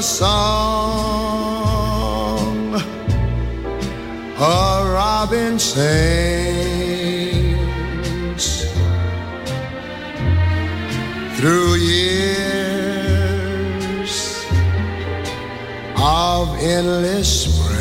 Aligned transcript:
The 0.00 0.06
song 0.06 1.60
a 4.38 4.82
robin 4.98 5.58
sings. 5.58 5.84
Through 11.36 11.74
years 11.92 12.32
of 15.98 16.56
endless 16.62 17.28
springs 17.44 17.76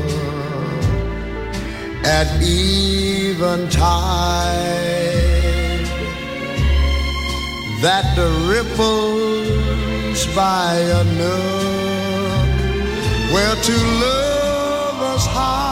at 2.09 2.27
eventide. 2.41 3.85
That 7.85 8.05
the 8.17 8.29
ripples 8.51 10.19
by 10.35 10.73
a 10.99 11.03
nook 11.19 12.49
where 13.33 13.55
two 13.67 13.85
lovers 14.03 15.25
hide 15.37 15.69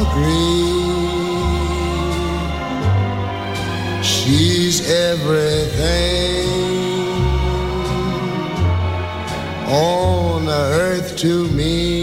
agree. 0.00 0.70
She's 4.02 4.76
everything 4.88 6.20
on 10.50 10.72
earth 10.72 11.16
to 11.16 11.46
me. 11.48 11.99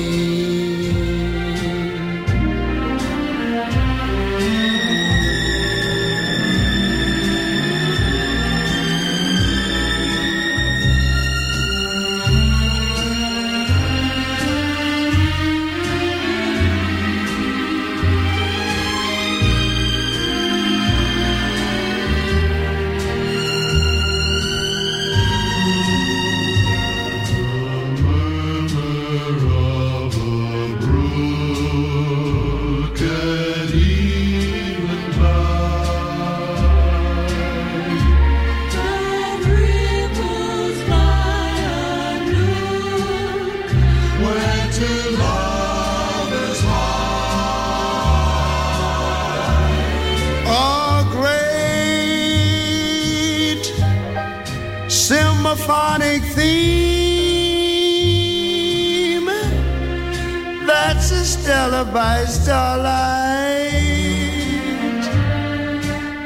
By 61.98 62.26
starlight 62.26 63.74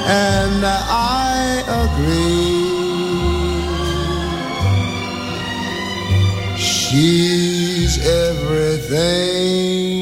and 0.08 0.64
I 0.66 1.62
agree. 1.84 2.66
She's 6.56 7.94
everything 8.04 9.97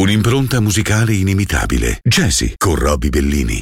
Un'impronta 0.00 0.60
musicale 0.60 1.12
inimitabile. 1.12 1.98
Jazzy 2.02 2.54
con 2.56 2.74
Robbie 2.74 3.10
Bellini. 3.10 3.58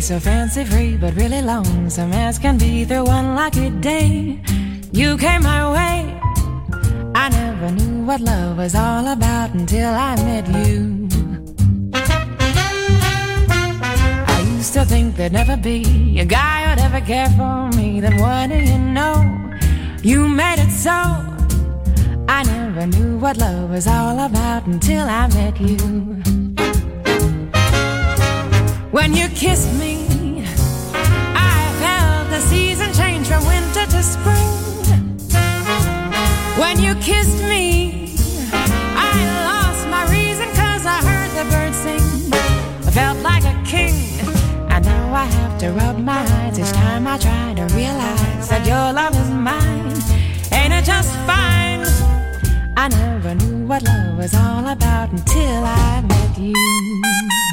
So 0.00 0.18
fancy 0.18 0.64
free, 0.64 0.96
but 0.96 1.14
really 1.14 1.40
lonesome 1.40 2.12
as 2.12 2.38
can 2.38 2.56
be 2.56 2.84
through 2.84 3.04
one 3.04 3.34
lucky 3.36 3.70
day. 3.80 4.40
You 4.92 5.16
came 5.16 5.42
my 5.42 5.72
way. 5.72 6.20
I 7.22 7.28
never 7.28 7.70
knew 7.70 8.06
what 8.06 8.22
love 8.22 8.56
was 8.56 8.74
all 8.74 9.06
about 9.06 9.52
until 9.52 9.90
I 9.92 10.16
met 10.24 10.48
you. 10.48 11.06
I 14.34 14.40
used 14.56 14.72
to 14.72 14.86
think 14.86 15.16
there'd 15.16 15.30
never 15.30 15.54
be 15.58 16.18
a 16.18 16.24
guy 16.24 16.64
who'd 16.64 16.80
ever 16.80 17.02
care 17.02 17.28
for 17.36 17.68
me. 17.76 18.00
Then 18.00 18.16
what 18.22 18.48
do 18.48 18.56
you 18.56 18.78
know? 18.78 19.16
You 20.02 20.28
made 20.28 20.60
it 20.60 20.70
so. 20.70 20.98
I 22.26 22.42
never 22.46 22.86
knew 22.86 23.18
what 23.18 23.36
love 23.36 23.68
was 23.68 23.86
all 23.86 24.18
about 24.18 24.64
until 24.64 25.06
I 25.06 25.28
met 25.28 25.60
you. 25.60 25.76
When 28.96 29.12
you 29.12 29.28
kissed 29.28 29.70
me, 29.78 30.42
I 31.52 31.58
felt 31.82 32.30
the 32.30 32.40
season 32.48 32.90
change 32.94 33.26
from 33.28 33.44
winter 33.44 33.84
to 33.84 34.02
spring. 34.02 34.59
When 36.60 36.78
you 36.78 36.94
kissed 36.96 37.42
me, 37.42 38.12
I 38.52 39.16
lost 39.48 39.88
my 39.88 40.04
reason 40.12 40.46
cause 40.50 40.84
I 40.84 41.00
heard 41.08 41.30
the 41.30 41.50
birds 41.50 41.78
sing. 41.78 42.30
I 42.86 42.90
felt 42.90 43.18
like 43.20 43.44
a 43.44 43.56
king, 43.64 43.96
and 44.68 44.84
now 44.84 45.14
I 45.14 45.24
have 45.24 45.56
to 45.60 45.72
rub 45.72 45.96
my 45.98 46.20
eyes 46.20 46.58
each 46.58 46.70
time 46.72 47.06
I 47.06 47.16
try 47.16 47.54
to 47.54 47.64
realize 47.74 48.50
that 48.50 48.66
your 48.66 48.92
love 48.92 49.16
is 49.16 49.30
mine. 49.30 49.96
Ain't 50.52 50.74
it 50.74 50.84
just 50.84 51.14
fine? 51.24 51.86
I 52.76 52.88
never 52.88 53.34
knew 53.36 53.66
what 53.66 53.82
love 53.82 54.18
was 54.18 54.34
all 54.34 54.66
about 54.66 55.12
until 55.12 55.64
I 55.64 56.02
met 56.02 56.38
you. 56.38 57.49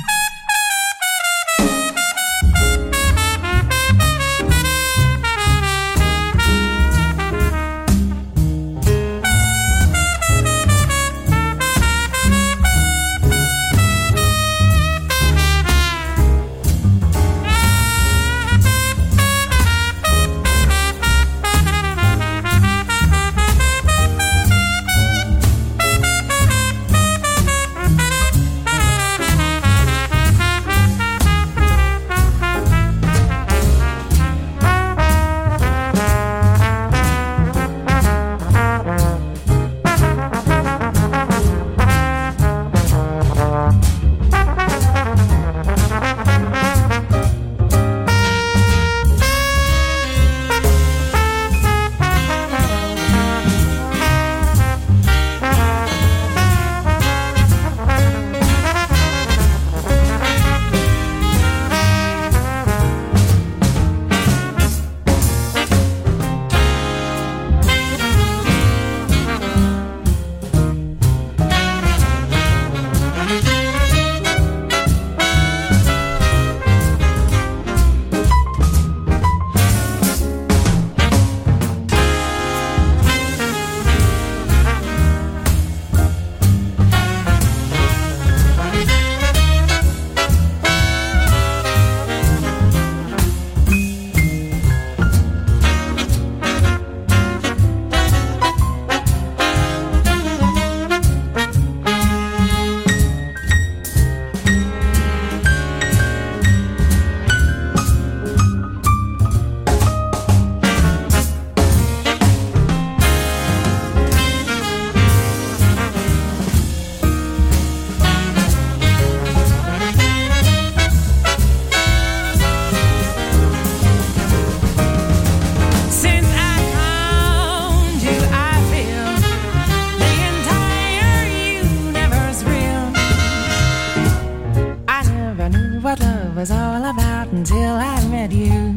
Was 136.36 136.52
all 136.52 136.84
about 136.84 137.30
until 137.30 137.76
I 137.76 138.06
met 138.10 138.34
you. 138.34 138.76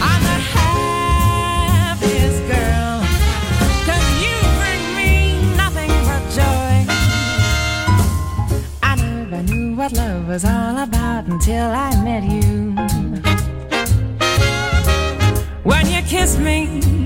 I'm 0.00 0.24
you 4.22 4.36
bring 4.60 4.84
me 4.94 5.10
nothing 5.56 5.90
but 6.06 6.22
joy. 6.38 6.74
I 8.82 8.94
never 8.94 9.42
knew 9.42 9.74
what 9.74 9.92
love 9.92 10.28
was 10.28 10.44
all 10.44 10.78
about 10.78 11.26
until 11.26 11.66
I 11.66 11.90
met 12.04 12.22
you. 12.22 12.76
When 15.64 15.86
you 15.88 16.00
kissed 16.02 16.38
me, 16.38 17.01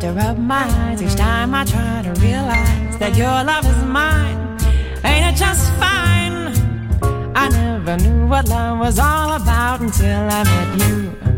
To 0.00 0.12
rub 0.12 0.38
my 0.38 0.62
eyes 0.62 1.02
each 1.02 1.16
time 1.16 1.52
I 1.52 1.64
try 1.64 2.02
to 2.02 2.12
realize 2.20 2.98
that 2.98 3.16
your 3.16 3.26
love 3.26 3.66
is 3.66 3.82
mine. 3.82 4.56
Ain't 5.02 5.34
it 5.34 5.36
just 5.36 5.72
fine? 5.72 6.54
I 7.34 7.48
never 7.48 7.96
knew 7.96 8.28
what 8.28 8.48
love 8.48 8.78
was 8.78 9.00
all 9.00 9.32
about 9.32 9.80
until 9.80 10.30
I 10.30 10.44
met 10.44 10.88
you. 10.88 11.37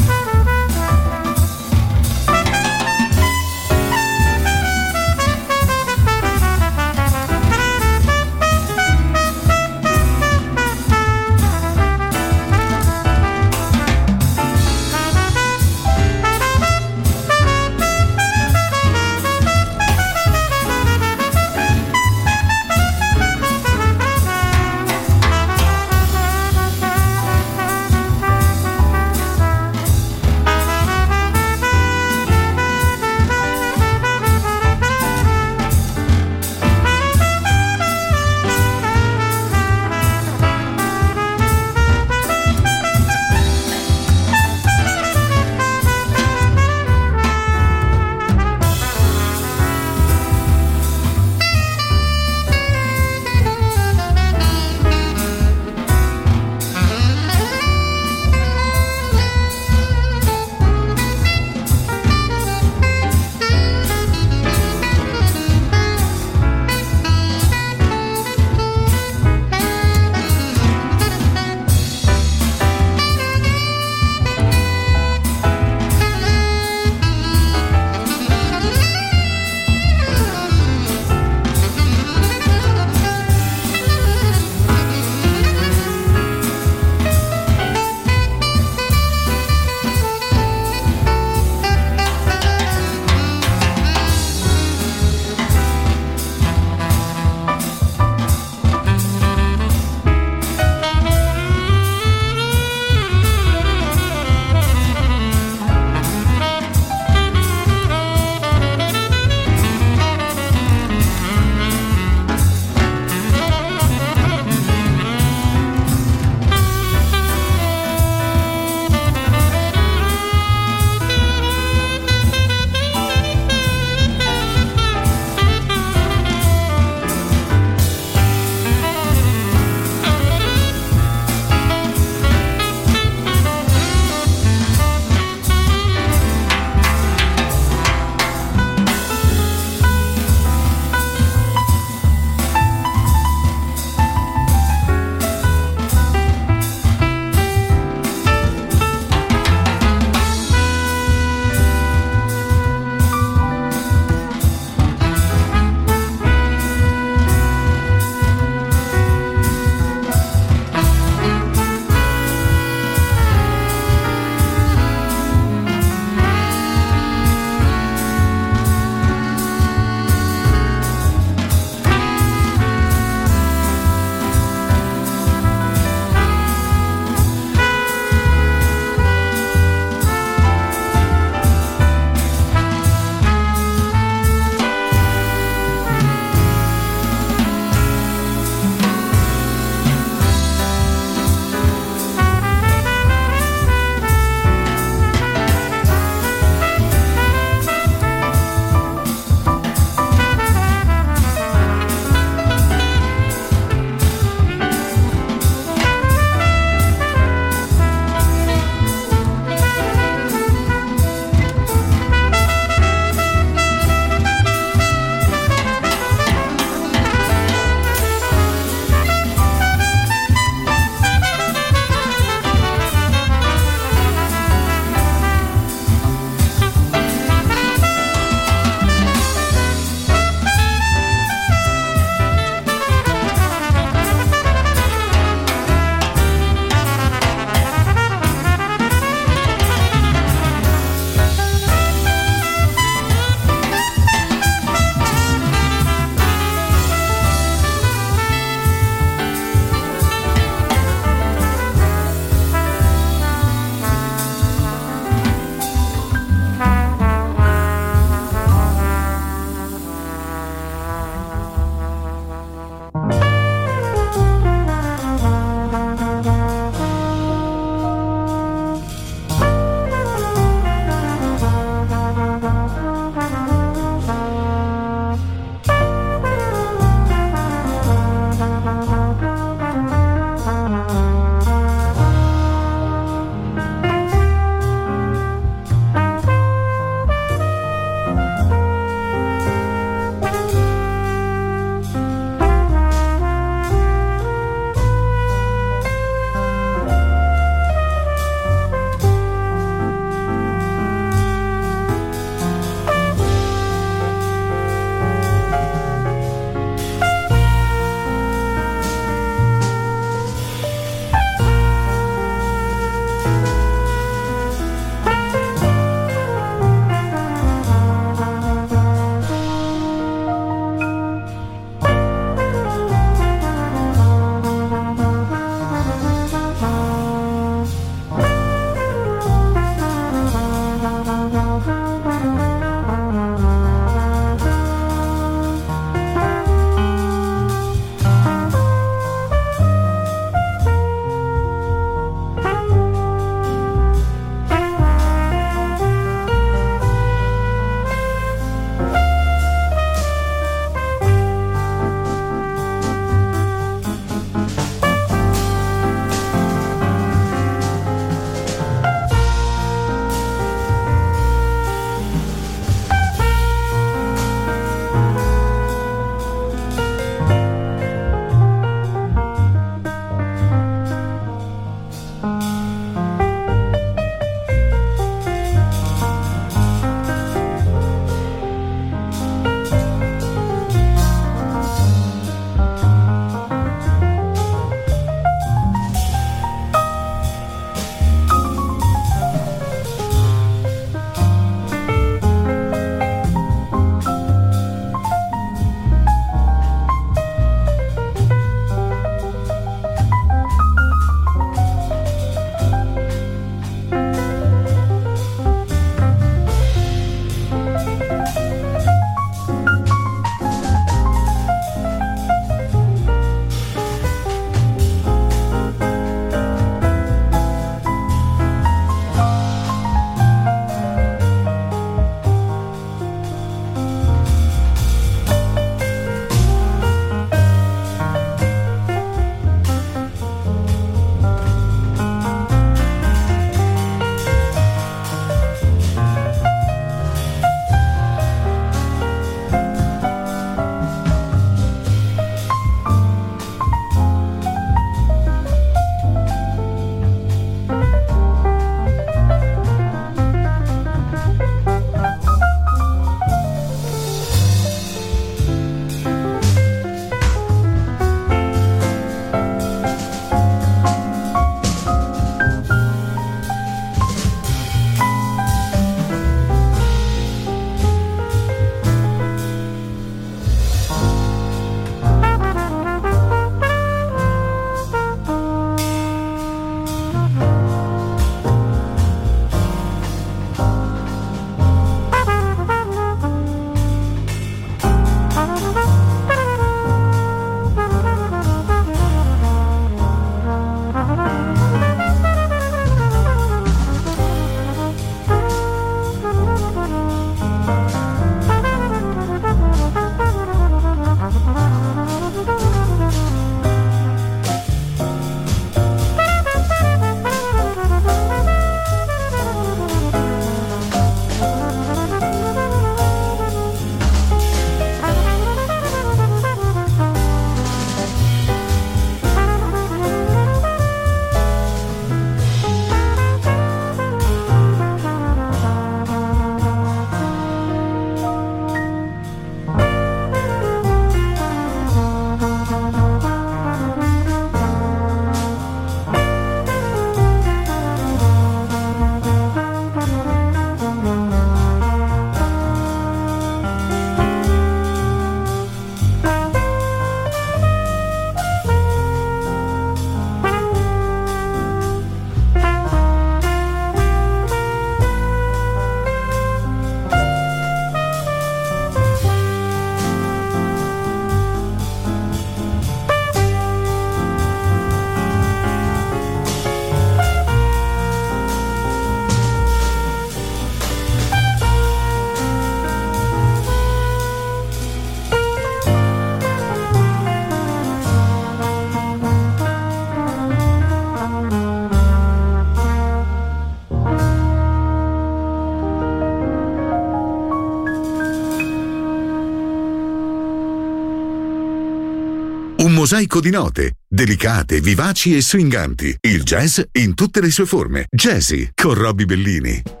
Un 592.91 592.97
mosaico 592.97 593.39
di 593.39 593.51
note, 593.51 593.99
delicate, 594.05 594.81
vivaci 594.81 595.33
e 595.33 595.41
stringanti. 595.41 596.13
Il 596.19 596.43
jazz 596.43 596.81
in 596.99 597.13
tutte 597.13 597.39
le 597.39 597.49
sue 597.49 597.65
forme. 597.65 598.05
Jazzy 598.09 598.71
con 598.75 598.95
Robbie 598.95 599.25
Bellini. 599.25 600.00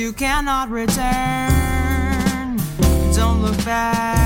you 0.00 0.14
cannot 0.14 0.70
return. 0.70 2.56
Don't 3.12 3.42
look 3.42 3.62
back. 3.66 4.19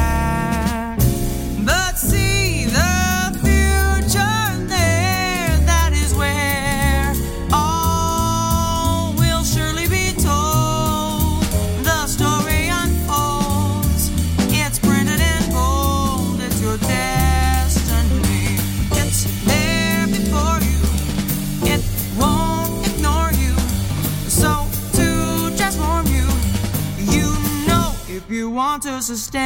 sustain. 29.05 29.44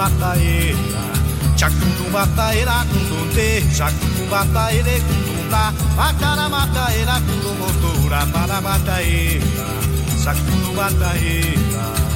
bataeira 0.00 0.78
Chacundum 1.56 2.10
bataeira, 2.10 2.86
cundundê 2.90 3.60
Chacundum 3.70 4.26
bataeira, 4.30 4.92
cundundá 5.00 5.74
Bacara 5.94 6.48
mataeira, 6.48 7.20
cundumotora 7.20 8.26
Para 8.32 8.60
bataeira, 8.62 9.44
sacundum 10.16 10.74
bataeira 10.74 12.09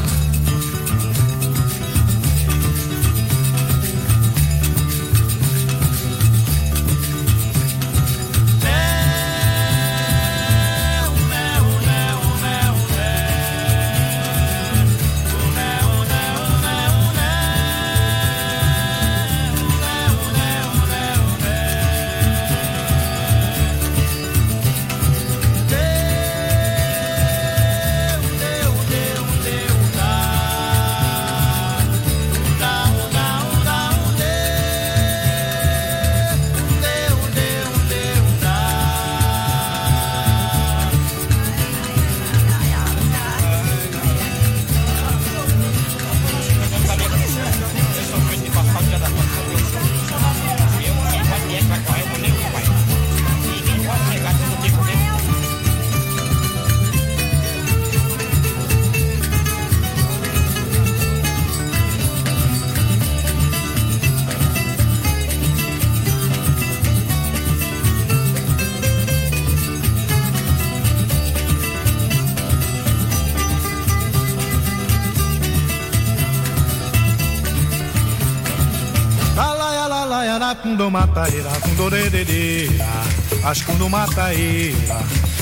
Mataeira, 80.55 80.63
cundo 80.63 80.91
mataeira, 80.91 81.51
cundo 81.61 81.91
deredeira, 81.91 82.87
as 83.45 83.63
cundo 83.63 83.89
mataeira. 83.89 85.01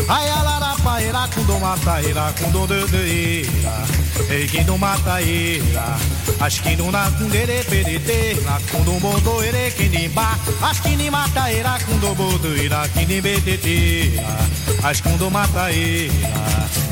Ai 0.08 0.28
alarapaeira, 0.30 1.28
cundo 1.34 1.58
mataeira, 1.58 2.32
cundo 2.38 2.66
deredeira, 2.66 3.84
ei 4.30 4.46
quindo 4.46 4.78
mataeira. 4.78 5.96
As 6.40 6.58
quindo 6.58 6.90
na 6.90 7.10
cundere 7.10 7.62
perete, 7.64 8.40
na 8.44 8.58
cundo 8.70 8.98
modoere, 9.00 9.70
quindimba, 9.76 10.36
as 10.62 10.80
quindi 10.80 11.10
mataeira, 11.10 11.78
cundo 11.86 12.14
bodoeira, 12.14 12.88
quindi 12.92 13.20
beteteira, 13.20 14.36
as 14.82 15.00
cundo 15.00 15.30
mataeira. 15.30 16.91